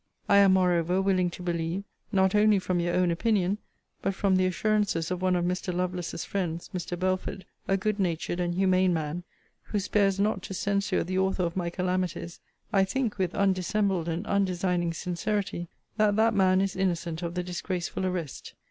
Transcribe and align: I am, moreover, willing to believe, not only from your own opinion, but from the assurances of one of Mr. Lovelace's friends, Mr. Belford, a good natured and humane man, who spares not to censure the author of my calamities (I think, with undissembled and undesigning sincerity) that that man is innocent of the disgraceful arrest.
I 0.27 0.37
am, 0.37 0.53
moreover, 0.53 0.99
willing 0.99 1.29
to 1.29 1.43
believe, 1.43 1.83
not 2.11 2.33
only 2.33 2.57
from 2.57 2.79
your 2.79 2.95
own 2.95 3.11
opinion, 3.11 3.59
but 4.01 4.15
from 4.15 4.35
the 4.35 4.47
assurances 4.47 5.11
of 5.11 5.21
one 5.21 5.35
of 5.35 5.45
Mr. 5.45 5.71
Lovelace's 5.71 6.25
friends, 6.25 6.71
Mr. 6.73 6.97
Belford, 6.97 7.45
a 7.67 7.77
good 7.77 7.99
natured 7.99 8.39
and 8.39 8.55
humane 8.55 8.95
man, 8.95 9.23
who 9.65 9.79
spares 9.79 10.19
not 10.19 10.41
to 10.41 10.55
censure 10.55 11.03
the 11.03 11.19
author 11.19 11.43
of 11.43 11.55
my 11.55 11.69
calamities 11.69 12.39
(I 12.73 12.83
think, 12.83 13.19
with 13.19 13.35
undissembled 13.35 14.07
and 14.07 14.25
undesigning 14.25 14.93
sincerity) 14.95 15.67
that 15.97 16.15
that 16.15 16.33
man 16.33 16.61
is 16.61 16.75
innocent 16.75 17.21
of 17.21 17.35
the 17.35 17.43
disgraceful 17.43 18.03
arrest. 18.03 18.55